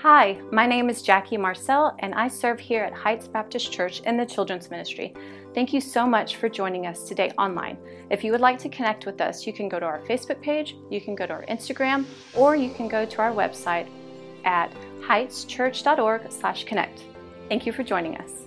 [0.00, 4.18] Hi, my name is Jackie Marcel, and I serve here at Heights Baptist Church in
[4.18, 5.14] the Children's Ministry.
[5.54, 7.78] Thank you so much for joining us today online.
[8.10, 10.76] If you would like to connect with us, you can go to our Facebook page,
[10.90, 12.04] you can go to our Instagram,
[12.34, 13.88] or you can go to our website
[14.44, 14.70] at
[15.00, 17.02] heightschurch.org/connect.
[17.48, 18.45] Thank you for joining us.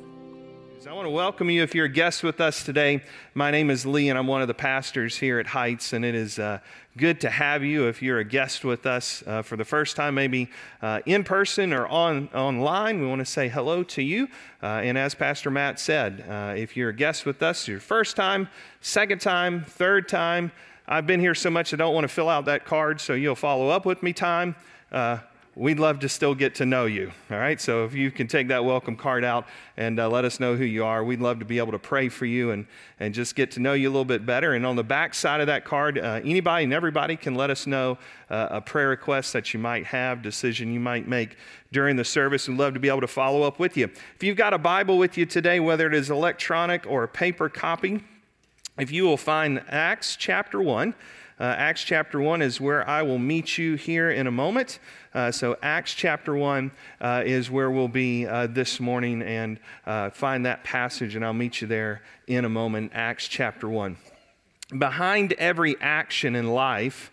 [0.87, 3.03] I want to welcome you if you're a guest with us today.
[3.33, 6.15] My name is Lee, and I'm one of the pastors here at Heights, and it
[6.15, 6.59] is uh,
[6.95, 10.15] good to have you if you're a guest with us uh, for the first time,
[10.15, 10.49] maybe
[10.81, 13.01] uh, in person or on online.
[13.01, 14.29] We want to say hello to you.
[14.63, 18.15] Uh, and as Pastor Matt said, uh, if you're a guest with us, your first
[18.15, 18.47] time,
[18.79, 20.49] second time, third time,
[20.87, 23.35] I've been here so much I don't want to fill out that card, so you'll
[23.35, 24.55] follow up with me time.
[25.59, 27.11] We'd love to still get to know you.
[27.29, 29.45] All right, so if you can take that welcome card out
[29.75, 32.07] and uh, let us know who you are, we'd love to be able to pray
[32.07, 32.65] for you and,
[33.01, 34.53] and just get to know you a little bit better.
[34.53, 37.67] And on the back side of that card, uh, anybody and everybody can let us
[37.67, 37.97] know
[38.29, 41.35] uh, a prayer request that you might have, decision you might make
[41.73, 42.47] during the service.
[42.47, 43.89] We'd love to be able to follow up with you.
[44.15, 47.49] If you've got a Bible with you today, whether it is electronic or a paper
[47.49, 48.01] copy,
[48.77, 50.95] if you will find Acts chapter 1,
[51.39, 54.79] uh, Acts chapter 1 is where I will meet you here in a moment.
[55.13, 60.09] Uh, so, Acts chapter 1 uh, is where we'll be uh, this morning and uh,
[60.09, 62.91] find that passage, and I'll meet you there in a moment.
[62.93, 63.95] Acts chapter 1.
[64.77, 67.09] Behind every action in life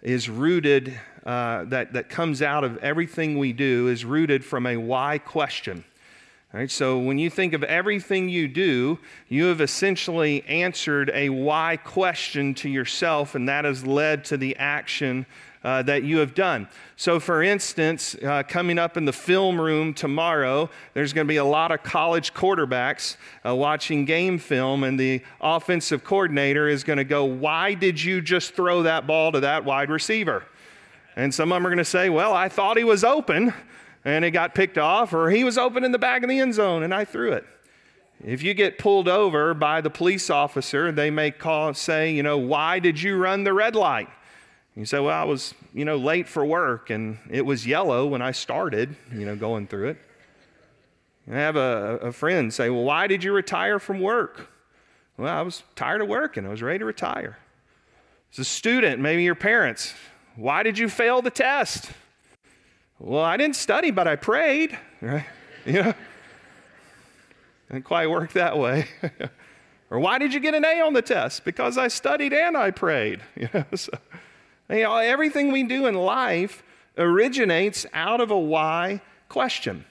[0.00, 4.76] is rooted, uh, that, that comes out of everything we do, is rooted from a
[4.76, 5.84] why question.
[6.56, 11.76] Right, so when you think of everything you do, you have essentially answered a why
[11.76, 15.26] question to yourself, and that has led to the action
[15.62, 16.66] uh, that you have done.
[16.96, 21.36] So, for instance, uh, coming up in the film room tomorrow, there's going to be
[21.36, 26.96] a lot of college quarterbacks uh, watching game film, and the offensive coordinator is going
[26.96, 30.42] to go, Why did you just throw that ball to that wide receiver?
[31.16, 33.52] And some of them are going to say, Well, I thought he was open
[34.06, 36.54] and it got picked off, or he was open in the back of the end
[36.54, 37.44] zone and I threw it.
[38.24, 42.38] If you get pulled over by the police officer, they may call, say, you know,
[42.38, 44.08] why did you run the red light?
[44.76, 48.22] You say, well, I was, you know, late for work and it was yellow when
[48.22, 49.96] I started, you know, going through it.
[51.28, 54.48] I have a, a friend say, well, why did you retire from work?
[55.16, 56.46] Well, I was tired of working.
[56.46, 57.38] I was ready to retire.
[58.32, 59.94] As a student, maybe your parents,
[60.36, 61.90] why did you fail the test?
[62.98, 65.26] Well, I didn't study, but I prayed, right?
[65.66, 65.94] You know,
[67.68, 68.86] didn't quite work that way.
[69.90, 71.44] or why did you get an A on the test?
[71.44, 73.20] Because I studied and I prayed.
[73.36, 73.90] You know, so,
[74.70, 76.62] you know, everything we do in life
[76.96, 79.84] originates out of a why question.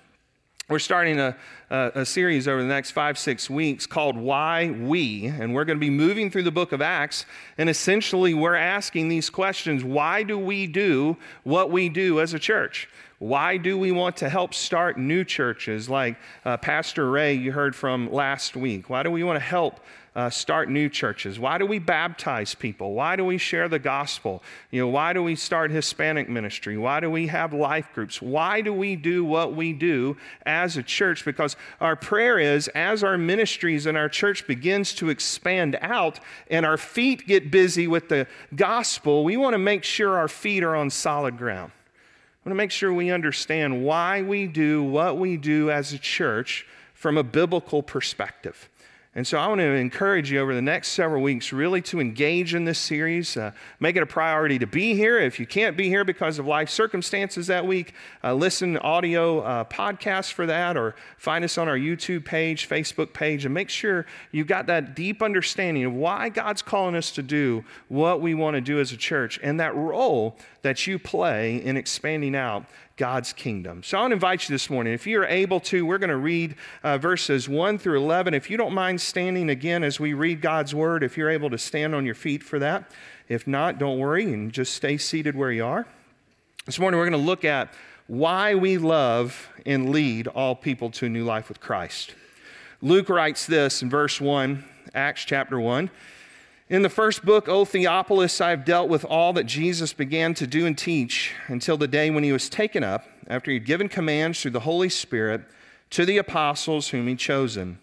[0.68, 1.38] We're starting a,
[1.70, 5.78] a, a, series over the next five, six weeks called Why We, and we're going
[5.78, 7.28] to be moving through the book of Acts.
[7.60, 12.40] And essentially, we're asking these questions Why do we do what we do as a
[12.40, 12.90] church?
[13.20, 17.76] Why do we want to help start new churches like uh, Pastor Ray you heard
[17.76, 18.90] from last week?
[18.90, 19.82] Why do we want to help
[20.16, 21.38] uh, start new churches?
[21.38, 22.94] Why do we baptize people?
[22.94, 24.42] Why do we share the gospel?
[24.72, 26.78] You know, why do we start Hispanic ministry?
[26.78, 28.22] Why do we have life groups?
[28.22, 30.16] Why do we do what we do
[30.46, 31.26] as a church?
[31.26, 36.66] Because our prayer is as our ministries and our church begins to expand out and
[36.66, 40.76] our feet get busy with the gospel, we want to make sure our feet are
[40.76, 41.74] on solid ground.
[41.74, 45.98] I want to make sure we understand why we do what we do as a
[45.98, 48.70] church from a biblical perspective.
[49.18, 52.54] And so I want to encourage you over the next several weeks really to engage
[52.54, 53.38] in this series.
[53.38, 55.18] Uh, make it a priority to be here.
[55.18, 57.94] If you can't be here because of life circumstances that week,
[58.26, 62.68] uh, listen to audio uh, podcasts for that or find us on our YouTube page,
[62.68, 67.10] Facebook page, and make sure you've got that deep understanding of why God's calling us
[67.12, 71.00] to do what we want to do as a church and that role that you
[71.00, 72.66] play in expanding out
[72.98, 73.84] God's kingdom.
[73.84, 76.18] So I want to invite you this morning, if you're able to, we're going to
[76.18, 78.34] read uh, verses 1 through 11.
[78.34, 81.58] If you don't mind standing again as we read God's word, if you're able to
[81.58, 82.90] stand on your feet for that.
[83.28, 85.86] If not, don't worry and just stay seated where you are.
[86.66, 87.74] This morning, we're going to look at
[88.08, 92.16] why we love and lead all people to a new life with Christ.
[92.82, 94.64] Luke writes this in verse 1,
[94.94, 95.90] Acts chapter 1.
[96.68, 100.48] In the first book, O Theophilus, I have dealt with all that Jesus began to
[100.48, 103.88] do and teach until the day when he was taken up, after he had given
[103.88, 105.44] commands through the Holy Spirit
[105.92, 107.78] to the apostles whom he chosen.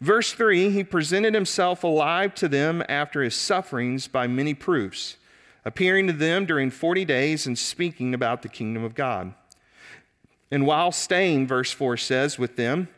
[0.00, 5.18] Verse 3 He presented himself alive to them after his sufferings by many proofs,
[5.66, 9.34] appearing to them during 40 days and speaking about the kingdom of God.
[10.50, 12.88] And while staying, verse 4 says, with them,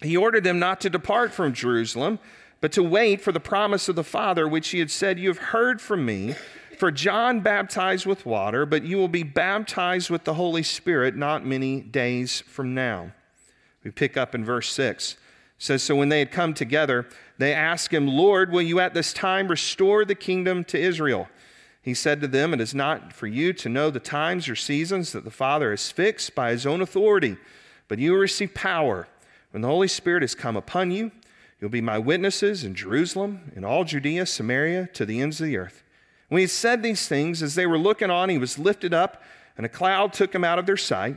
[0.00, 2.18] he ordered them not to depart from Jerusalem
[2.60, 5.38] but to wait for the promise of the Father, which he had said, You have
[5.38, 6.34] heard from me.
[6.78, 11.44] For John baptized with water, but you will be baptized with the Holy Spirit not
[11.44, 13.12] many days from now.
[13.84, 15.12] We pick up in verse 6.
[15.12, 15.18] It
[15.58, 19.12] says, So when they had come together, they asked him, Lord, will you at this
[19.12, 21.28] time restore the kingdom to Israel?
[21.82, 25.12] He said to them, It is not for you to know the times or seasons
[25.12, 27.36] that the Father has fixed by his own authority,
[27.88, 29.06] but you will receive power
[29.50, 31.10] when the Holy Spirit has come upon you.
[31.60, 35.58] You'll be my witnesses in Jerusalem, in all Judea, Samaria, to the ends of the
[35.58, 35.82] earth.
[36.28, 39.22] When he said these things, as they were looking on, he was lifted up,
[39.56, 41.16] and a cloud took him out of their sight.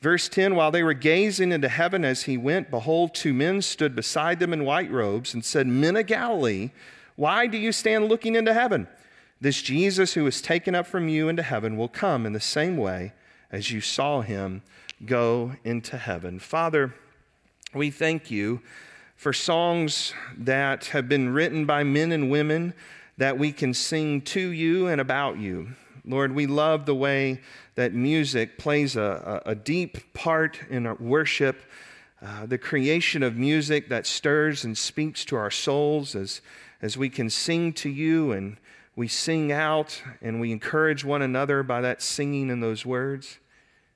[0.00, 3.94] Verse 10 While they were gazing into heaven as he went, behold, two men stood
[3.94, 6.70] beside them in white robes and said, Men of Galilee,
[7.14, 8.88] why do you stand looking into heaven?
[9.40, 12.76] This Jesus who was taken up from you into heaven will come in the same
[12.76, 13.12] way
[13.52, 14.62] as you saw him
[15.04, 16.38] go into heaven.
[16.38, 16.94] Father,
[17.74, 18.62] we thank you
[19.16, 22.74] for songs that have been written by men and women
[23.16, 25.68] that we can sing to you and about you.
[26.04, 27.40] Lord, we love the way
[27.74, 31.62] that music plays a, a, deep part in our worship,
[32.22, 36.40] uh, the creation of music that stirs and speaks to our souls as,
[36.80, 38.56] as we can sing to you and
[38.94, 43.38] we sing out and we encourage one another by that singing and those words.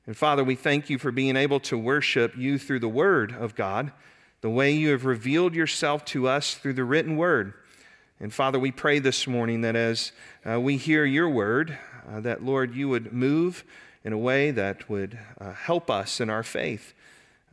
[0.06, 3.54] And Father, we thank you for being able to worship you through the Word of
[3.54, 3.92] God,
[4.40, 7.54] the way you have revealed yourself to us through the written Word.
[8.18, 10.12] And Father, we pray this morning that as
[10.48, 11.78] uh, we hear your Word,
[12.08, 13.64] uh, that Lord, you would move
[14.04, 16.94] in a way that would uh, help us in our faith.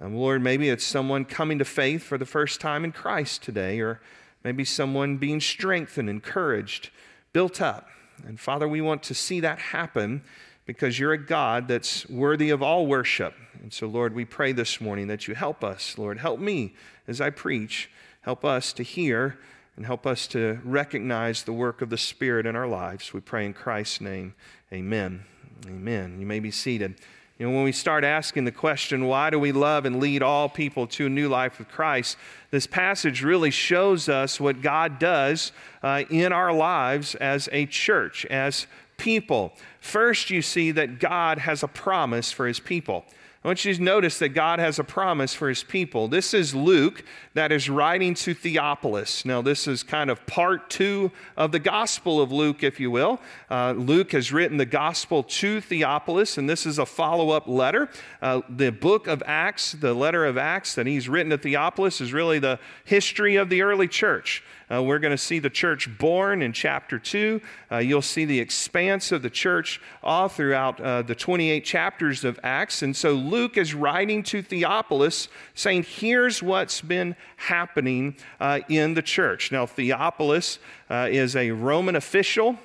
[0.01, 3.79] Um, Lord, maybe it's someone coming to faith for the first time in Christ today,
[3.79, 3.99] or
[4.43, 6.89] maybe someone being strengthened, encouraged
[7.33, 7.87] built up.
[8.25, 10.21] And Father, we want to see that happen
[10.67, 13.33] because you're a God that's worthy of all worship.
[13.63, 15.97] And so, Lord, we pray this morning that you help us.
[15.97, 16.75] Lord, help me
[17.07, 17.89] as I preach.
[18.21, 19.39] Help us to hear
[19.77, 23.13] and help us to recognize the work of the Spirit in our lives.
[23.13, 24.35] We pray in Christ's name.
[24.73, 25.23] Amen.
[25.65, 26.19] Amen.
[26.19, 26.95] You may be seated.
[27.39, 30.49] You know, when we start asking the question, why do we love and lead all
[30.49, 32.17] people to a new life with Christ?
[32.49, 35.51] This passage really shows us what God does
[35.83, 38.65] uh, in our lives as a church, as
[38.97, 39.53] people.
[39.79, 43.05] First, you see that God has a promise for his people.
[43.43, 46.07] I want you to notice that God has a promise for his people.
[46.07, 47.03] This is Luke
[47.33, 49.23] that is writing to Theophilus.
[49.25, 53.21] Now, this is kind of part two of the Gospel of Luke, if you will.
[53.49, 57.89] Uh, Luke has written the Gospel to Theophilus, and this is a follow up letter.
[58.21, 62.11] Uh, the book of Acts, the letter of Acts that he's written to Theophilus, is
[62.11, 64.43] really the history of the early church.
[64.69, 67.39] Uh, we're going to see the church born in chapter 2.
[67.71, 72.37] Uh, you'll see the expanse of the church all throughout uh, the 28 chapters of
[72.43, 72.81] Acts.
[72.81, 79.01] And so Luke is writing to Theophilus saying, here's what's been happening uh, in the
[79.01, 79.51] church.
[79.51, 80.59] Now, Theophilus
[80.89, 82.57] uh, is a Roman official.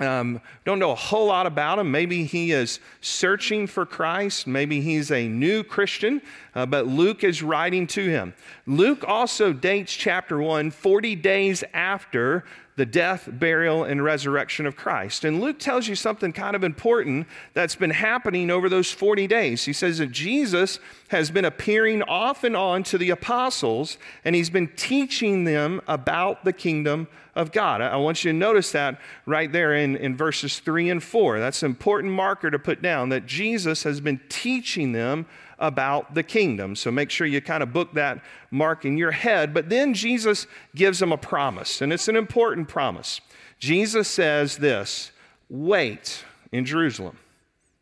[0.00, 1.90] Um, don't know a whole lot about him.
[1.90, 4.46] Maybe he is searching for Christ.
[4.46, 6.22] Maybe he's a new Christian,
[6.54, 8.34] uh, but Luke is writing to him.
[8.66, 12.44] Luke also dates chapter 1 40 days after
[12.82, 15.24] the death, burial, and resurrection of Christ.
[15.24, 19.64] And Luke tells you something kind of important that's been happening over those 40 days.
[19.64, 24.50] He says that Jesus has been appearing off and on to the apostles, and he's
[24.50, 27.06] been teaching them about the kingdom
[27.36, 27.80] of God.
[27.82, 31.38] I want you to notice that right there in, in verses 3 and 4.
[31.38, 35.26] That's an important marker to put down that Jesus has been teaching them
[35.62, 36.76] about the kingdom.
[36.76, 39.54] So make sure you kind of book that mark in your head.
[39.54, 43.22] But then Jesus gives them a promise, and it's an important promise.
[43.58, 45.12] Jesus says this
[45.48, 47.16] wait in Jerusalem,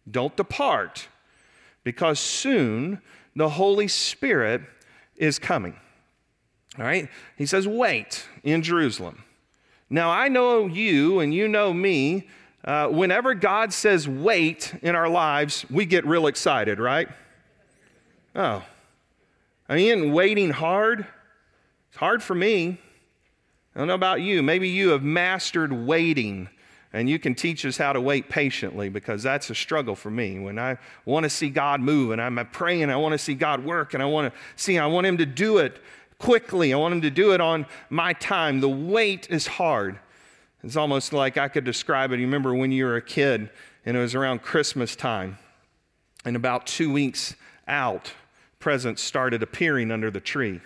[0.08, 1.08] don't depart,
[1.82, 3.00] because soon
[3.34, 4.60] the Holy Spirit
[5.16, 5.74] is coming.
[6.78, 7.08] All right?
[7.36, 9.24] He says, wait in Jerusalem.
[9.88, 12.28] Now, I know you and you know me.
[12.62, 17.08] Uh, whenever God says wait in our lives, we get real excited, right?
[18.34, 18.62] Oh,
[19.68, 21.06] I mean, waiting hard.
[21.88, 22.80] It's hard for me.
[23.74, 24.42] I don't know about you.
[24.42, 26.48] Maybe you have mastered waiting
[26.92, 30.40] and you can teach us how to wait patiently because that's a struggle for me.
[30.40, 33.64] When I want to see God move and I'm praying, I want to see God
[33.64, 35.80] work and I want to see, I want Him to do it
[36.18, 36.72] quickly.
[36.72, 38.60] I want Him to do it on my time.
[38.60, 40.00] The wait is hard.
[40.64, 42.18] It's almost like I could describe it.
[42.18, 43.50] You remember when you were a kid
[43.86, 45.38] and it was around Christmas time,
[46.24, 47.34] and about two weeks
[47.66, 48.12] out,
[48.60, 50.60] presents started appearing under the tree.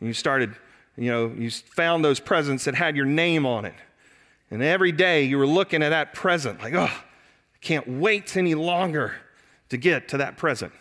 [0.00, 0.54] And you started,
[0.96, 3.74] you know, you found those presents that had your name on it.
[4.50, 8.54] And every day you were looking at that present like, oh, I can't wait any
[8.54, 9.14] longer
[9.68, 10.72] to get to that present.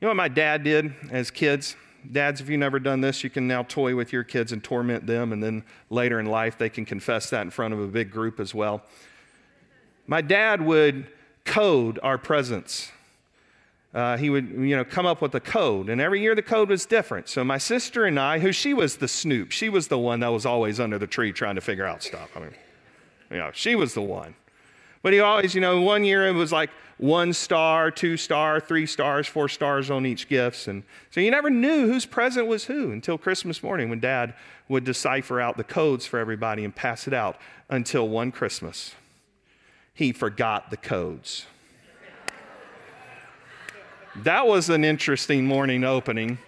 [0.00, 1.76] You know what my dad did as kids?
[2.12, 5.06] dads, if you've never done this, you can now toy with your kids and torment
[5.06, 8.10] them, and then later in life, they can confess that in front of a big
[8.10, 8.82] group as well.
[10.06, 11.06] My dad would
[11.44, 12.90] code our presents.
[13.94, 16.68] Uh, he would, you know, come up with a code, and every year the code
[16.68, 17.28] was different.
[17.28, 20.28] So my sister and I, who she was the snoop, she was the one that
[20.28, 22.30] was always under the tree trying to figure out stuff.
[22.36, 22.54] I mean,
[23.30, 24.34] you know, she was the one.
[25.02, 28.86] But he always, you know, one year it was like one star, two star, three
[28.86, 30.66] stars, four stars on each gifts.
[30.66, 34.34] And so you never knew whose present was who until Christmas morning when dad
[34.68, 37.36] would decipher out the codes for everybody and pass it out
[37.70, 38.94] until one Christmas.
[39.94, 41.46] He forgot the codes.
[44.24, 46.38] That was an interesting morning opening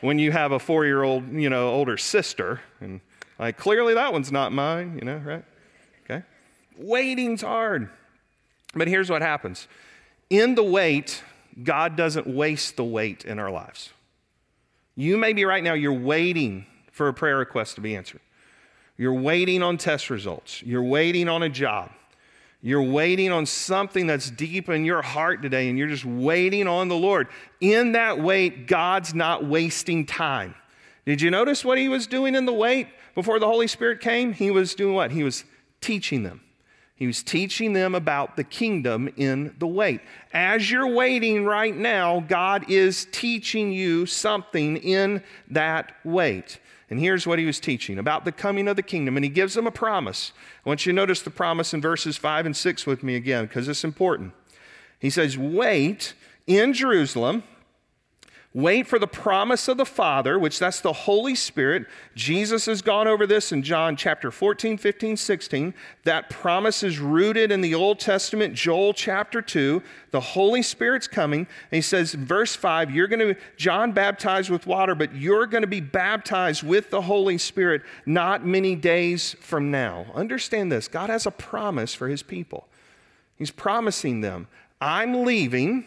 [0.00, 2.60] when you have a four year old, you know, older sister.
[2.80, 3.00] And
[3.38, 5.44] like, clearly that one's not mine, you know, right?
[6.04, 6.22] Okay.
[6.78, 7.90] Waiting's hard.
[8.74, 9.68] But here's what happens
[10.30, 11.22] in the wait,
[11.62, 13.90] God doesn't waste the wait in our lives.
[14.96, 18.20] You may be right now, you're waiting for a prayer request to be answered.
[18.96, 20.62] You're waiting on test results.
[20.62, 21.90] You're waiting on a job.
[22.62, 26.88] You're waiting on something that's deep in your heart today, and you're just waiting on
[26.88, 27.28] the Lord.
[27.60, 30.54] In that wait, God's not wasting time.
[31.06, 34.34] Did you notice what he was doing in the wait before the Holy Spirit came?
[34.34, 35.10] He was doing what?
[35.10, 35.44] He was
[35.80, 36.42] teaching them.
[36.94, 40.02] He was teaching them about the kingdom in the wait.
[40.34, 46.60] As you're waiting right now, God is teaching you something in that wait.
[46.90, 49.16] And here's what he was teaching about the coming of the kingdom.
[49.16, 50.32] And he gives them a promise.
[50.66, 53.46] I want you to notice the promise in verses 5 and 6 with me again,
[53.46, 54.32] because it's important.
[54.98, 56.14] He says, Wait
[56.46, 57.44] in Jerusalem
[58.52, 61.86] Wait for the promise of the Father, which that's the Holy Spirit.
[62.16, 65.72] Jesus has gone over this in John chapter 14, 15, 16.
[66.02, 69.80] That promise is rooted in the Old Testament, Joel chapter 2.
[70.10, 71.40] The Holy Spirit's coming.
[71.40, 75.62] And he says, verse 5, you're going to, John baptized with water, but you're going
[75.62, 80.06] to be baptized with the Holy Spirit not many days from now.
[80.12, 82.66] Understand this God has a promise for his people.
[83.36, 84.48] He's promising them,
[84.80, 85.84] I'm leaving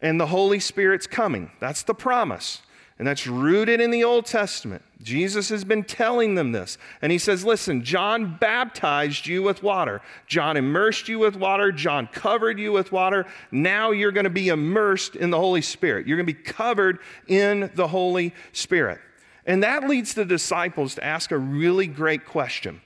[0.00, 1.50] and the Holy Spirit's coming.
[1.60, 2.62] That's the promise.
[2.98, 4.82] And that's rooted in the Old Testament.
[5.02, 6.78] Jesus has been telling them this.
[7.02, 10.00] And he says, Listen, John baptized you with water.
[10.26, 11.72] John immersed you with water.
[11.72, 13.26] John covered you with water.
[13.50, 16.06] Now you're going to be immersed in the Holy Spirit.
[16.06, 18.98] You're going to be covered in the Holy Spirit.
[19.44, 22.80] And that leads the disciples to ask a really great question.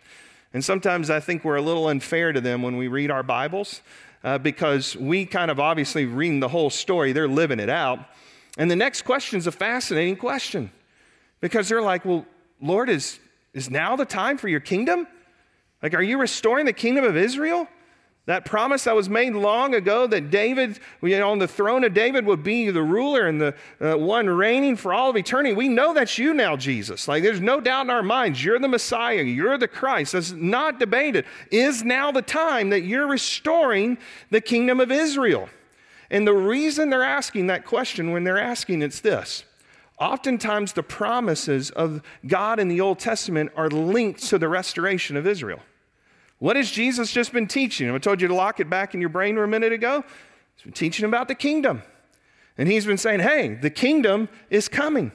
[0.53, 3.81] And sometimes I think we're a little unfair to them when we read our Bibles
[4.23, 8.01] uh, because we kind of obviously reading the whole story, they're living it out.
[8.59, 10.71] And the next question is a fascinating question
[11.41, 12.27] because they're like, well,
[12.61, 13.19] Lord, is,
[13.55, 15.07] is now the time for your kingdom?
[15.83, 17.67] Like, are you restoring the kingdom of Israel?
[18.27, 21.95] That promise that was made long ago that David, you know, on the throne of
[21.95, 25.55] David would be the ruler and the uh, one reigning for all of eternity.
[25.55, 27.09] We know that's you now, Jesus.
[27.09, 28.45] Like there's no doubt in our minds.
[28.45, 29.23] You're the Messiah.
[29.23, 30.13] You're the Christ.
[30.13, 31.25] That's not debated.
[31.51, 33.99] Is now the time that you're restoring
[34.31, 35.49] the kingdom of Israel?
[36.11, 39.45] And the reason they're asking that question when they're asking it's this.
[39.99, 45.27] Oftentimes, the promises of God in the Old Testament are linked to the restoration of
[45.27, 45.61] Israel.
[46.41, 47.91] What has Jesus just been teaching?
[47.91, 50.03] I told you to lock it back in your brain a minute ago.
[50.57, 51.83] He's been teaching about the kingdom.
[52.59, 55.13] And he's been saying, hey, the kingdom is coming.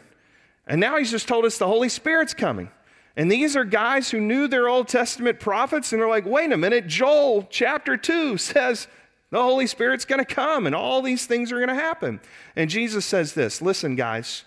[0.68, 2.70] And now he's just told us the Holy Spirit's coming.
[3.18, 6.58] And these are guys who knew their Old Testament prophets and they're like, wait a
[6.58, 8.88] minute, Joel chapter 2 says
[9.32, 12.20] the Holy Spirit's going to come and all these things are going to happen.
[12.56, 14.44] And Jesus says this listen, guys,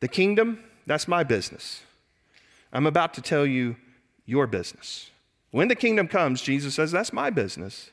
[0.00, 1.82] the kingdom, that's my business.
[2.72, 3.76] I'm about to tell you
[4.26, 5.10] your business.
[5.54, 7.92] When the kingdom comes, Jesus says, That's my business.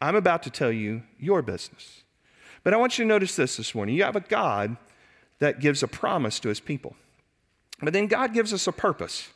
[0.00, 2.04] I'm about to tell you your business.
[2.62, 3.96] But I want you to notice this this morning.
[3.96, 4.76] You have a God
[5.40, 6.94] that gives a promise to his people.
[7.82, 9.30] But then God gives us a purpose.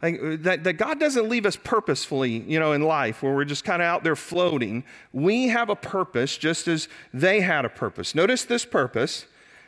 [0.00, 3.44] Like, uh, that, that God doesn't leave us purposefully, you know, in life where we're
[3.44, 4.84] just kind of out there floating.
[5.12, 8.14] We have a purpose just as they had a purpose.
[8.14, 9.26] Notice this purpose.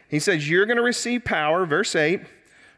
[0.09, 2.21] He says, You're going to receive power, verse 8,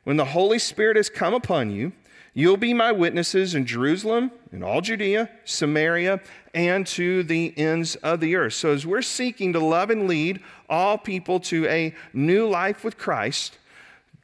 [0.05, 1.93] when the Holy Spirit has come upon you
[2.35, 6.21] You'll be my witnesses in Jerusalem, in all Judea, Samaria,
[6.55, 8.55] and to the ends of the earth.
[8.55, 12.97] So, as we're seeking to love and lead all people to a new life with
[12.97, 13.59] Christ,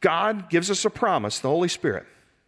[0.00, 2.06] God gives us a promise, the Holy Spirit,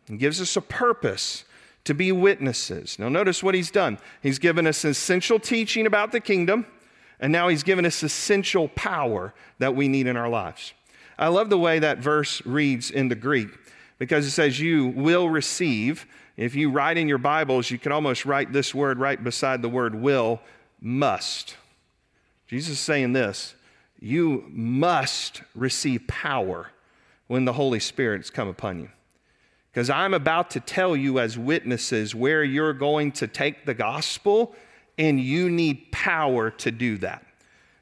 [0.09, 1.45] and gives us a purpose
[1.85, 2.99] to be witnesses.
[2.99, 3.99] Now, notice what He's done.
[4.23, 6.64] He's given us essential teaching about the kingdom,
[7.19, 10.73] and now He's given us essential power that we need in our lives.
[11.19, 13.50] I love the way that verse reads in the Greek
[14.00, 16.07] because it says you will receive.
[16.38, 19.69] If you write in your Bibles, you can almost write this word right beside the
[19.69, 20.40] word will,
[20.80, 21.54] must.
[22.49, 23.54] Jesus is saying this
[24.00, 26.71] you must receive power
[27.26, 28.88] when the Holy Spirit's come upon you.
[29.71, 34.54] Because I'm about to tell you as witnesses where you're going to take the gospel,
[34.97, 37.25] and you need power to do that.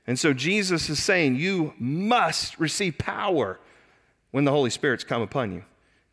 [0.08, 3.60] And so Jesus is saying, You must receive power
[4.32, 5.62] when the Holy Spirit's come upon you.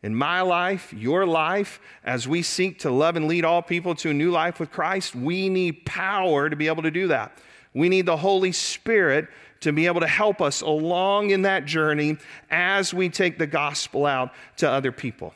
[0.06, 4.10] In my life, your life, as we seek to love and lead all people to
[4.10, 7.36] a new life with Christ, we need power to be able to do that.
[7.74, 9.26] We need the Holy Spirit
[9.62, 12.18] to be able to help us along in that journey
[12.52, 15.34] as we take the gospel out to other people.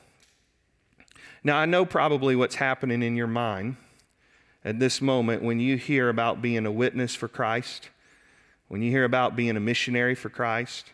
[1.43, 3.77] Now, I know probably what's happening in your mind
[4.65, 7.91] at this moment when you hear about being a witness for Christ,
[8.69, 10.93] when you hear about being a missionary for Christ,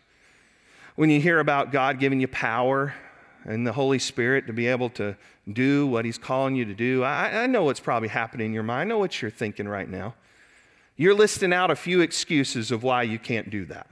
[0.94, 2.94] when you hear about God giving you power
[3.46, 5.16] and the Holy Spirit to be able to
[5.50, 7.04] do what He's calling you to do.
[7.04, 8.80] I, I, know what's probably happening in your mind.
[8.80, 10.14] I know what you're thinking right now.
[10.96, 13.86] You're listing out a few excuses of why you can't do that.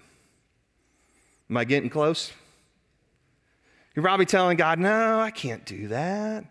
[1.49, 2.33] Am I getting close?
[3.95, 6.45] You're probably telling God, no, I can't do that.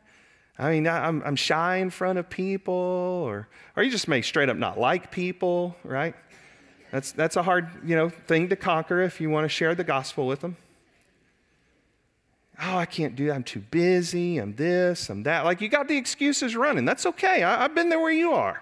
[0.57, 4.49] I mean, I'm, I'm shy in front of people, or, or you just may straight
[4.49, 6.15] up not like people, right?
[6.91, 9.83] That's, that's a hard you know, thing to conquer if you want to share the
[9.83, 10.55] gospel with them.
[12.61, 13.33] Oh, I can't do that.
[13.33, 14.37] I'm too busy.
[14.37, 15.43] I'm this, I'm that.
[15.43, 16.85] Like you got the excuses running.
[16.85, 17.43] That's okay.
[17.43, 18.61] I, I've been there where you are.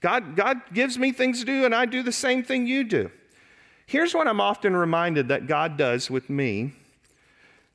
[0.00, 3.10] God, God gives me things to do, and I do the same thing you do.
[3.86, 6.74] Here's what I'm often reminded that God does with me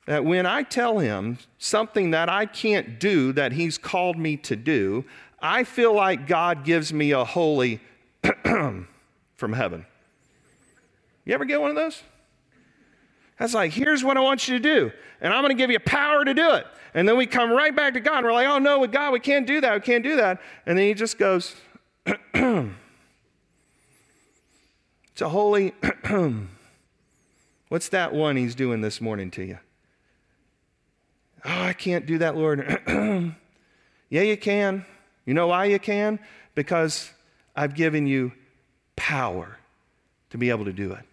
[0.06, 4.56] that when I tell him something that I can't do that he's called me to
[4.56, 5.06] do,
[5.42, 7.82] I feel like God gives me a holy
[8.44, 9.86] from heaven.
[11.26, 12.04] You ever get one of those?
[13.40, 15.80] That's like, here's what I want you to do, and I'm going to give you
[15.80, 16.66] power to do it.
[16.94, 19.14] And then we come right back to God, and we're like, oh no, with God,
[19.14, 20.42] we can't do that, we can't do that.
[20.66, 21.56] And then he just goes,
[22.06, 22.72] it's
[25.20, 25.74] a holy,
[27.70, 29.58] what's that one he's doing this morning to you?
[31.46, 32.82] Oh, I can't do that, Lord.
[34.10, 34.86] yeah, you can.
[35.26, 36.20] You know why you can?
[36.56, 37.12] Because
[37.56, 38.32] I've given you
[38.96, 39.58] power
[40.30, 41.06] to be able to do it.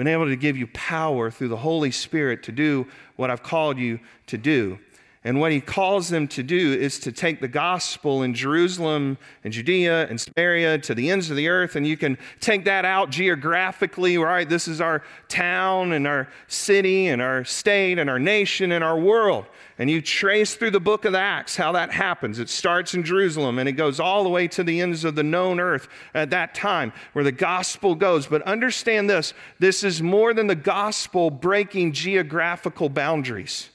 [0.00, 2.86] Been able to give you power through the Holy Spirit to do
[3.16, 4.78] what I've called you to do.
[5.22, 9.52] And what he calls them to do is to take the gospel in Jerusalem and
[9.52, 11.76] Judea and Samaria to the ends of the earth.
[11.76, 14.48] And you can take that out geographically, right?
[14.48, 18.98] This is our town and our city and our state and our nation and our
[18.98, 19.44] world.
[19.78, 22.38] And you trace through the book of Acts how that happens.
[22.38, 25.22] It starts in Jerusalem and it goes all the way to the ends of the
[25.22, 28.26] known earth at that time where the gospel goes.
[28.26, 33.69] But understand this this is more than the gospel breaking geographical boundaries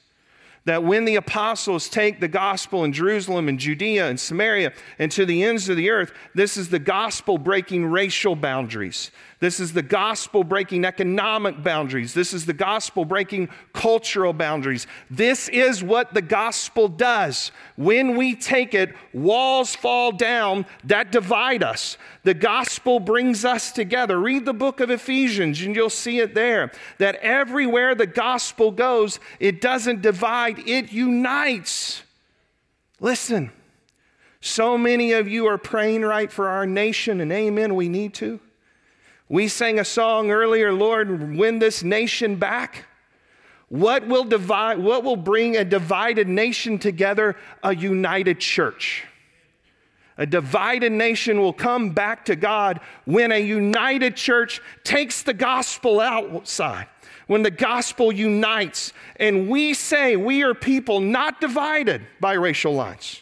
[0.66, 5.24] that when the apostles take the gospel in Jerusalem and Judea and Samaria and to
[5.24, 9.10] the ends of the earth, this is the gospel breaking racial boundaries.
[9.38, 12.14] This is the gospel breaking economic boundaries.
[12.14, 14.86] This is the gospel breaking cultural boundaries.
[15.10, 17.52] This is what the gospel does.
[17.76, 21.98] When we take it, walls fall down that divide us.
[22.22, 24.18] The gospel brings us together.
[24.18, 29.20] Read the book of Ephesians and you'll see it there that everywhere the gospel goes,
[29.38, 32.02] it doesn't divide, it unites.
[33.00, 33.52] Listen,
[34.40, 38.40] so many of you are praying right for our nation, and amen, we need to.
[39.28, 42.86] We sang a song earlier, Lord, win this nation back.
[43.68, 47.34] What will divide what will bring a divided nation together?
[47.64, 49.04] A united church.
[50.18, 56.00] A divided nation will come back to God when a united church takes the gospel
[56.00, 56.86] outside.
[57.26, 63.20] When the gospel unites and we say we are people not divided by racial lines.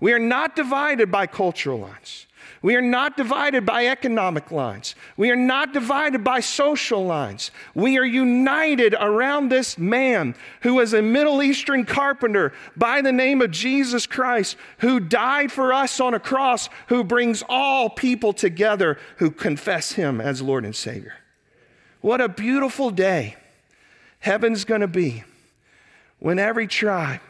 [0.00, 2.27] We are not divided by cultural lines.
[2.60, 4.96] We are not divided by economic lines.
[5.16, 7.52] We are not divided by social lines.
[7.74, 13.40] We are united around this man who was a Middle Eastern carpenter by the name
[13.42, 18.98] of Jesus Christ, who died for us on a cross, who brings all people together
[19.18, 21.14] who confess him as Lord and Savior.
[22.00, 23.36] What a beautiful day
[24.18, 25.22] heaven's going to be
[26.18, 27.20] when every tribe,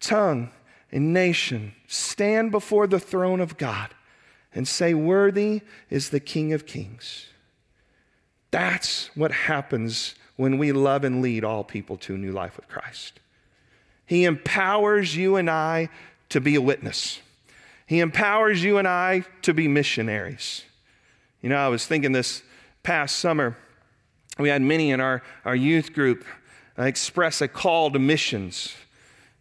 [0.00, 0.50] tongue,
[0.90, 3.90] and nation stand before the throne of God
[4.54, 7.26] and say, Worthy is the King of Kings.
[8.50, 12.68] That's what happens when we love and lead all people to a new life with
[12.68, 13.20] Christ.
[14.06, 15.88] He empowers you and I
[16.28, 17.20] to be a witness.
[17.86, 20.64] He empowers you and I to be missionaries.
[21.40, 22.42] You know, I was thinking this
[22.82, 23.56] past summer,
[24.38, 26.24] we had many in our, our youth group
[26.78, 28.74] express a call to missions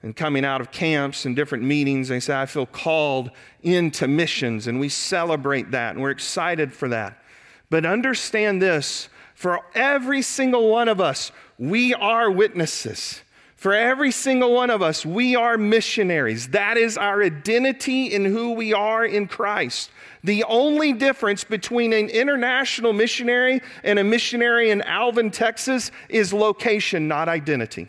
[0.04, 4.68] and coming out of camps and different meetings, they say, I feel called into missions,
[4.68, 7.22] and we celebrate that, and we're excited for that.
[7.70, 13.22] But understand this For every single one of us, we are witnesses.
[13.56, 16.48] For every single one of us, we are missionaries.
[16.48, 19.92] That is our identity in who we are in Christ.
[20.24, 27.08] The only difference between an international missionary and a missionary in Alvin, Texas is location,
[27.08, 27.88] not identity.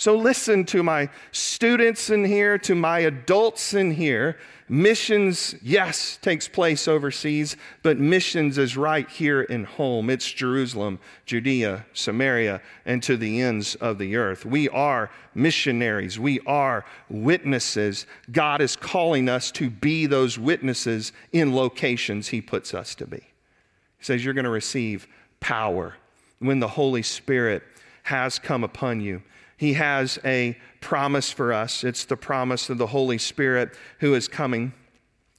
[0.00, 4.38] So listen to my students in here, to my adults in here.
[4.66, 10.08] Missions, yes, takes place overseas, but missions is right here in home.
[10.08, 14.46] It's Jerusalem, Judea, Samaria, and to the ends of the earth.
[14.46, 16.18] We are missionaries.
[16.18, 18.06] We are witnesses.
[18.32, 23.18] God is calling us to be those witnesses in locations He puts us to be.
[23.18, 25.06] He says, You're going to receive
[25.40, 25.96] power
[26.38, 27.62] when the Holy Spirit
[28.04, 29.20] has come upon you.
[29.60, 31.84] He has a promise for us.
[31.84, 34.72] It's the promise of the Holy Spirit who is coming.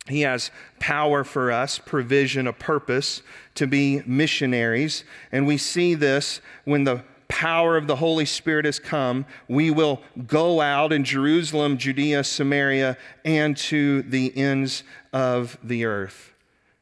[0.07, 3.23] He has power for us, provision, a purpose
[3.55, 5.05] to be missionaries.
[5.31, 9.25] And we see this when the power of the Holy Spirit has come.
[9.47, 16.31] We will go out in Jerusalem, Judea, Samaria, and to the ends of the earth.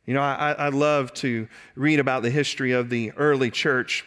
[0.05, 4.03] You know, I, I love to read about the history of the early church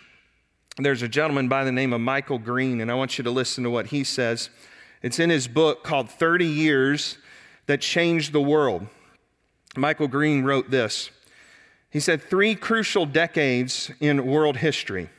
[0.79, 3.65] there's a gentleman by the name of Michael Green, and I want you to listen
[3.65, 4.49] to what he says.
[5.03, 7.19] It's in his book called 30 Years
[7.67, 8.87] That Changed the World.
[9.77, 11.11] Michael Green wrote this.
[11.91, 15.11] He said, Three crucial decades in world history.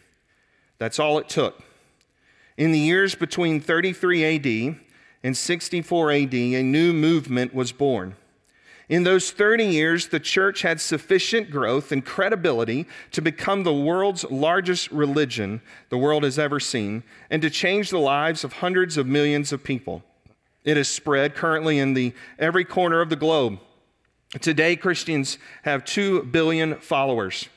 [0.79, 1.61] That's all it took.
[2.57, 4.75] In the years between 33 AD
[5.23, 8.15] and 64 AD, a new movement was born.
[8.89, 14.25] In those 30 years, the church had sufficient growth and credibility to become the world's
[14.29, 19.07] largest religion the world has ever seen and to change the lives of hundreds of
[19.07, 20.03] millions of people.
[20.65, 23.59] It is spread currently in the every corner of the globe.
[24.41, 27.47] Today, Christians have 2 billion followers.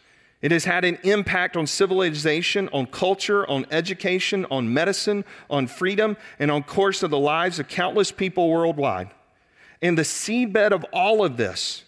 [0.42, 6.16] It has had an impact on civilization, on culture, on education, on medicine, on freedom,
[6.38, 9.10] and on course of the lives of countless people worldwide.
[9.82, 11.84] And the seedbed of all of this,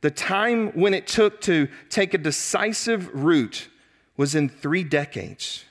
[0.00, 3.68] the time when it took to take a decisive root,
[4.16, 5.64] was in three decades,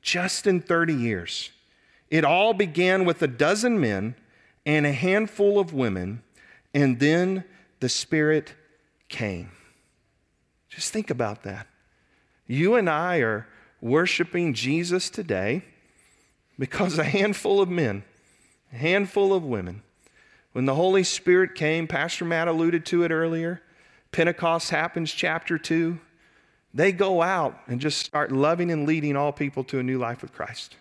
[0.00, 1.50] just in 30 years.
[2.10, 4.16] It all began with a dozen men
[4.66, 6.22] and a handful of women,
[6.74, 7.44] and then
[7.80, 8.54] the Spirit
[9.08, 9.50] came.
[10.68, 11.66] Just think about that.
[12.46, 13.46] You and I are
[13.80, 15.62] worshiping Jesus today
[16.58, 18.04] because a handful of men,
[18.72, 19.82] a handful of women,
[20.52, 23.62] when the Holy Spirit came, Pastor Matt alluded to it earlier,
[24.10, 25.98] Pentecost happens, chapter 2.
[26.74, 30.22] They go out and just start loving and leading all people to a new life
[30.22, 30.76] with Christ.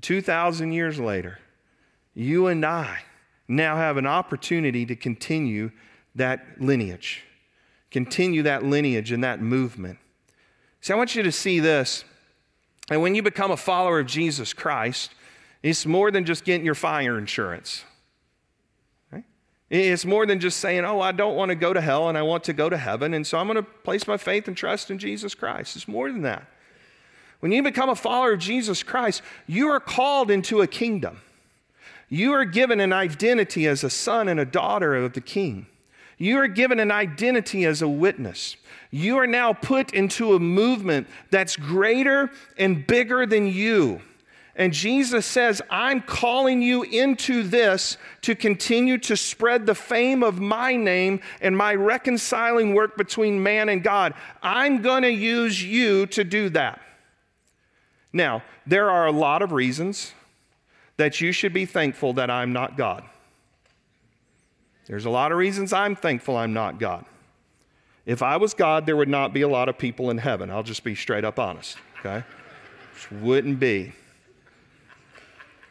[0.00, 1.38] 2,000 years later,
[2.14, 2.98] you and I
[3.46, 5.70] now have an opportunity to continue
[6.16, 7.22] that lineage,
[7.90, 9.98] continue that lineage and that movement.
[10.80, 12.04] See, I want you to see this.
[12.90, 15.12] And when you become a follower of Jesus Christ,
[15.62, 17.84] it's more than just getting your fire insurance.
[19.70, 22.22] It's more than just saying, oh, I don't want to go to hell and I
[22.22, 24.90] want to go to heaven, and so I'm going to place my faith and trust
[24.90, 25.74] in Jesus Christ.
[25.74, 26.46] It's more than that.
[27.40, 31.20] When you become a follower of Jesus Christ, you are called into a kingdom.
[32.08, 35.66] You are given an identity as a son and a daughter of the king.
[36.16, 38.56] You are given an identity as a witness.
[38.90, 44.00] You are now put into a movement that's greater and bigger than you.
[44.56, 50.40] And Jesus says, I'm calling you into this to continue to spread the fame of
[50.40, 54.14] my name and my reconciling work between man and God.
[54.42, 56.80] I'm going to use you to do that.
[58.12, 60.12] Now, there are a lot of reasons
[60.98, 63.02] that you should be thankful that I'm not God.
[64.86, 67.04] There's a lot of reasons I'm thankful I'm not God.
[68.06, 70.50] If I was God, there would not be a lot of people in heaven.
[70.50, 72.22] I'll just be straight up honest, okay?
[72.94, 73.94] Just wouldn't be.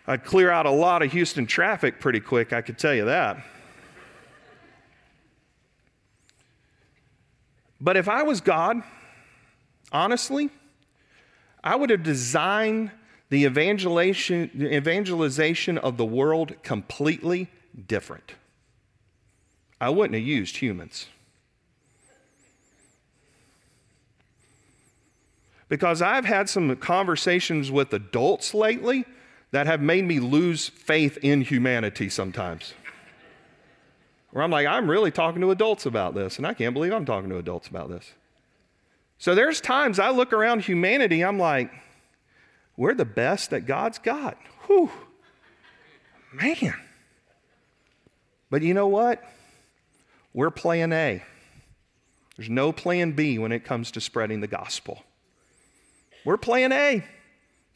[0.06, 3.38] I'd clear out a lot of Houston traffic pretty quick, I could tell you that.
[7.80, 8.82] But if I was God,
[9.92, 10.50] honestly,
[11.64, 12.92] I would have designed
[13.30, 17.50] the evangelization, of the world completely
[17.88, 18.34] different.
[19.82, 21.08] I wouldn't have used humans.
[25.68, 29.06] Because I've had some conversations with adults lately
[29.54, 32.74] that have made me lose faith in humanity sometimes.
[34.32, 37.06] Where I'm like, I'm really talking to adults about this, and I can't believe I'm
[37.06, 38.14] talking to adults about this.
[39.20, 41.72] So there's times I look around humanity, I'm like,
[42.78, 44.40] we're the best that God's got.
[44.66, 44.90] Whew.
[46.34, 46.74] Man.
[48.50, 49.24] But you know what?
[50.34, 51.22] We're playing A.
[52.38, 55.04] There's no plan B when it comes to spreading the gospel.
[56.26, 57.04] We're plan A.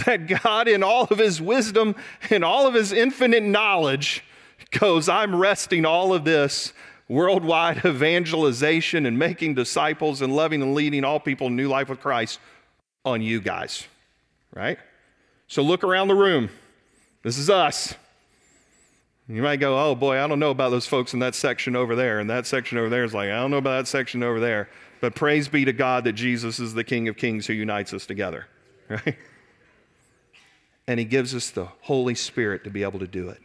[0.06, 1.96] That God, in all of his wisdom
[2.30, 4.24] and all of his infinite knowledge,
[4.72, 6.74] goes, I'm resting all of this
[7.10, 12.00] worldwide evangelization and making disciples and loving and leading all people in new life with
[12.00, 12.40] Christ
[13.06, 13.88] on you guys,
[14.54, 14.78] right?
[15.48, 16.50] So look around the room.
[17.24, 17.96] This is us.
[19.30, 21.96] You might go, oh boy, I don't know about those folks in that section over
[21.96, 22.20] there.
[22.20, 24.70] And that section over there is like, I don't know about that section over there.
[25.02, 28.06] But praise be to God that Jesus is the King of Kings who unites us
[28.06, 28.48] together,
[28.90, 29.18] right?
[30.88, 33.40] And He gives us the Holy Spirit to be able to do it.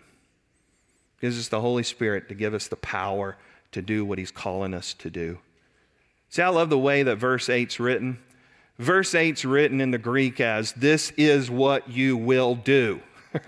[1.20, 3.37] He Gives us the Holy Spirit to give us the power
[3.72, 5.38] to do what He's calling us to do.
[6.28, 8.18] See, I love the way that verse 8's written.
[8.78, 13.00] Verse 8's written in the Greek as, This is what you will do.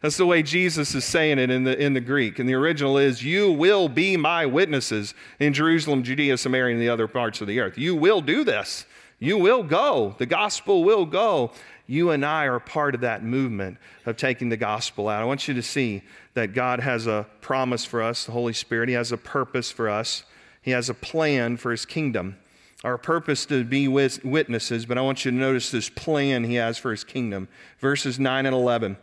[0.00, 2.38] That's the way Jesus is saying it in the, in the Greek.
[2.38, 6.88] And the original is, You will be my witnesses in Jerusalem, Judea, Samaria, and the
[6.88, 7.76] other parts of the earth.
[7.76, 8.86] You will do this.
[9.18, 10.14] You will go.
[10.18, 11.52] The gospel will go.
[11.86, 15.22] You and I are part of that movement of taking the gospel out.
[15.22, 16.02] I want you to see
[16.34, 18.88] that God has a promise for us, the Holy Spirit.
[18.88, 20.24] He has a purpose for us,
[20.62, 22.36] He has a plan for His kingdom.
[22.84, 26.76] Our purpose to be witnesses, but I want you to notice this plan He has
[26.76, 27.48] for His kingdom.
[27.78, 28.96] Verses 9 and 11.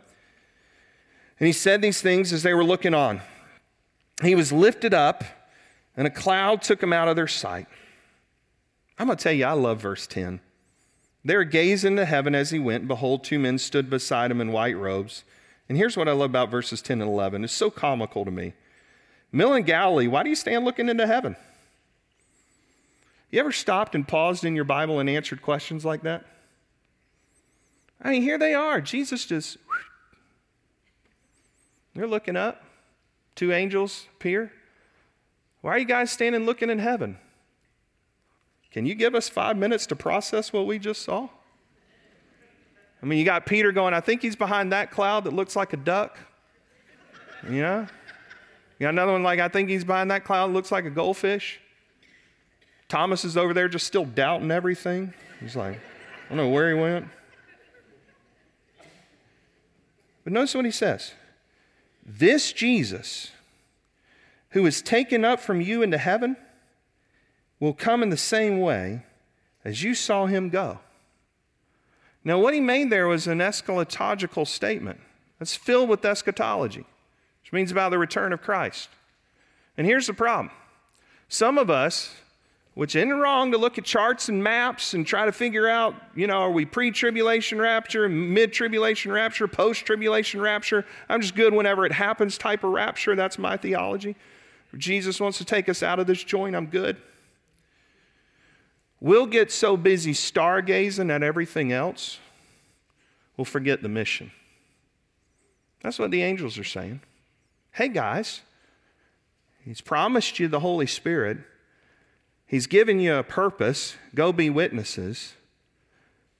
[1.40, 3.20] And He said these things as they were looking on.
[4.22, 5.24] He was lifted up,
[5.96, 7.66] and a cloud took Him out of their sight.
[8.98, 10.40] I'm going to tell you, I love verse 10.
[11.24, 12.86] They were gazing to heaven as he went.
[12.86, 15.24] Behold, two men stood beside him in white robes.
[15.68, 17.44] And here's what I love about verses 10 and 11.
[17.44, 18.52] It's so comical to me.
[19.32, 21.36] Mill and Galilee, why do you stand looking into heaven?
[23.30, 26.24] You ever stopped and paused in your Bible and answered questions like that?
[28.00, 28.80] I mean, here they are.
[28.80, 29.56] Jesus just,
[31.94, 32.62] they're looking up.
[33.34, 34.52] Two angels appear.
[35.62, 37.18] Why are you guys standing looking in heaven?
[38.74, 41.28] Can you give us five minutes to process what we just saw?
[43.00, 45.72] I mean, you got Peter going, I think he's behind that cloud that looks like
[45.74, 46.18] a duck.
[47.48, 47.86] You know?
[48.78, 50.90] You got another one like, I think he's behind that cloud that looks like a
[50.90, 51.60] goldfish.
[52.88, 55.14] Thomas is over there just still doubting everything.
[55.38, 57.06] He's like, I don't know where he went.
[60.24, 61.12] But notice what he says
[62.04, 63.30] This Jesus,
[64.50, 66.36] who is taken up from you into heaven,
[67.64, 69.02] will come in the same way
[69.64, 70.78] as you saw him go.
[72.22, 75.00] Now, what he made there was an eschatological statement
[75.38, 76.84] that's filled with eschatology,
[77.42, 78.90] which means about the return of Christ.
[79.78, 80.50] And here's the problem
[81.30, 82.14] some of us,
[82.74, 86.26] which isn't wrong to look at charts and maps and try to figure out, you
[86.26, 90.84] know, are we pre tribulation rapture, mid tribulation rapture, post tribulation rapture?
[91.08, 93.16] I'm just good whenever it happens type of rapture.
[93.16, 94.16] That's my theology.
[94.70, 96.98] If Jesus wants to take us out of this joint, I'm good.
[99.00, 102.18] We'll get so busy stargazing at everything else,
[103.36, 104.32] we'll forget the mission.
[105.82, 107.00] That's what the angels are saying.
[107.72, 108.40] Hey, guys,
[109.64, 111.38] He's promised you the Holy Spirit,
[112.46, 113.96] He's given you a purpose.
[114.14, 115.34] Go be witnesses.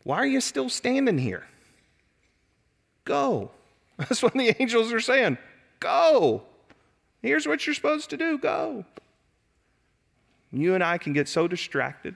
[0.03, 1.45] Why are you still standing here?
[3.05, 3.51] Go.
[3.97, 5.39] That's what the angels are saying.
[5.81, 6.43] Go.
[7.23, 8.85] Here's what you're supposed to do go.
[10.53, 12.15] You and I can get so distracted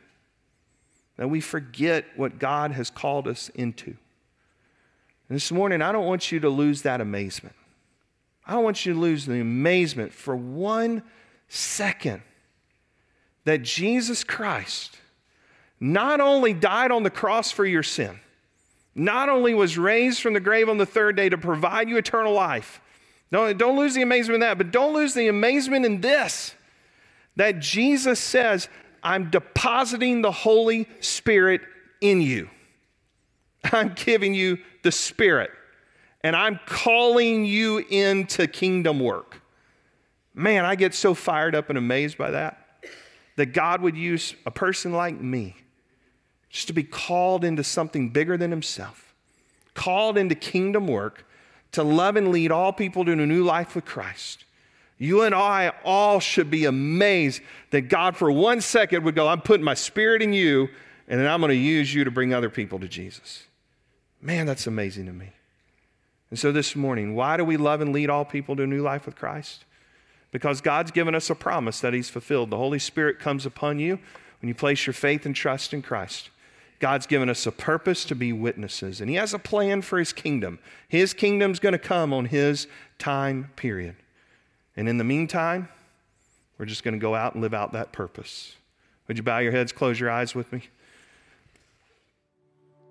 [1.19, 3.91] that we forget what God has called us into.
[5.29, 7.55] And this morning, I don't want you to lose that amazement.
[8.47, 11.03] I don't want you to lose the amazement for one
[11.49, 12.23] second
[13.45, 14.97] that Jesus Christ
[15.81, 18.21] not only died on the cross for your sin,
[18.95, 22.33] not only was raised from the grave on the third day to provide you eternal
[22.33, 22.81] life.
[23.31, 26.55] Don't, don't lose the amazement in that, but don't lose the amazement in this
[27.37, 28.69] that Jesus says,
[29.03, 31.63] I'm depositing the Holy Spirit
[32.01, 32.49] in you.
[33.73, 35.51] I'm giving you the Spirit,
[36.23, 39.43] and I'm calling you into kingdom work.
[40.35, 42.65] Man, I get so fired up and amazed by that.
[43.37, 45.57] That God would use a person like me
[46.51, 49.15] just to be called into something bigger than himself,
[49.75, 51.25] called into kingdom work
[51.73, 54.45] to love and lead all people to a new life with Christ.
[54.99, 59.41] You and I all should be amazed that God, for one second, would go, I'm
[59.41, 60.69] putting my spirit in you,
[61.07, 63.45] and then I'm going to use you to bring other people to Jesus.
[64.21, 65.31] Man, that's amazing to me.
[66.31, 68.83] And so this morning, why do we love and lead all people to a new
[68.83, 69.65] life with Christ?
[70.33, 72.51] Because God's given us a promise that He's fulfilled.
[72.51, 73.99] The Holy Spirit comes upon you
[74.41, 76.31] when you place your faith and trust in Christ.
[76.81, 80.13] God's given us a purpose to be witnesses, and He has a plan for His
[80.13, 80.59] kingdom.
[80.89, 82.67] His kingdom's going to come on His
[82.99, 83.97] time period.
[84.79, 85.69] And in the meantime,
[86.57, 88.55] we're just going to go out and live out that purpose
[89.09, 90.63] Would you bow your heads, close your eyes with me?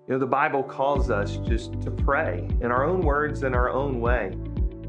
[0.06, 3.70] You know, the Bible calls us just to pray in our own words, in our
[3.70, 4.32] own way.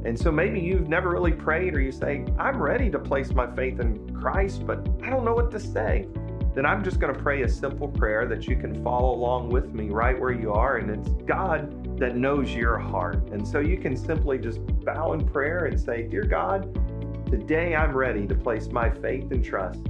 [0.04, 3.54] And so maybe you've never really prayed, or you say, I'm ready to place my
[3.56, 6.06] faith in Christ, but I don't know what to say.
[6.54, 9.74] Then I'm just going to pray a simple prayer that you can follow along with
[9.74, 10.78] me right where you are.
[10.78, 13.30] And it's God that knows your heart.
[13.32, 16.89] And so you can simply just bow in prayer and say, Dear God,
[17.30, 19.86] today I'm ready to place my faith and trust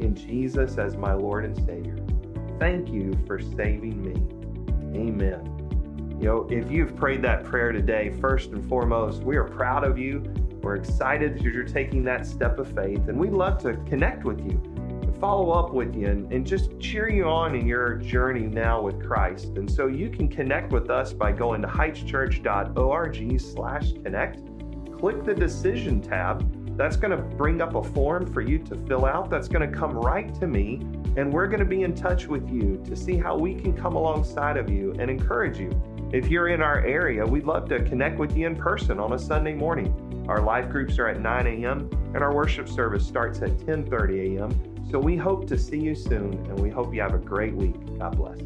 [0.00, 1.96] in Jesus as my Lord and Savior.
[2.58, 4.14] Thank you for saving me.
[4.98, 6.16] Amen.
[6.20, 9.98] You know, if you've prayed that prayer today, first and foremost, we are proud of
[9.98, 10.22] you.
[10.62, 14.40] We're excited that you're taking that step of faith, and we'd love to connect with
[14.40, 14.62] you
[15.24, 19.02] follow up with you and, and just cheer you on in your journey now with
[19.02, 19.46] Christ.
[19.56, 24.40] And so you can connect with us by going to heightschurch.org slash connect.
[24.98, 29.04] Click the decision tab that's going to bring up a form for you to fill
[29.04, 29.30] out.
[29.30, 30.80] That's going to come right to me,
[31.16, 33.94] and we're going to be in touch with you to see how we can come
[33.94, 35.70] alongside of you and encourage you.
[36.12, 39.18] If you're in our area, we'd love to connect with you in person on a
[39.18, 40.24] Sunday morning.
[40.28, 41.90] Our life groups are at 9 a.m.
[42.14, 44.86] and our worship service starts at 10:30 a.m.
[44.90, 47.74] So we hope to see you soon and we hope you have a great week.
[47.98, 48.38] God bless.